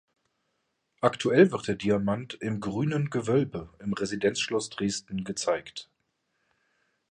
Aktuell 1.01 1.51
wird 1.51 1.67
der 1.67 1.75
Diamant 1.75 2.33
im 2.41 2.59
„Grünen 2.59 3.11
Gewölbe“, 3.11 3.69
im 3.77 3.93
Residenzschloss 3.93 4.71
Dresden, 4.71 5.23
gezeigt. 5.23 5.91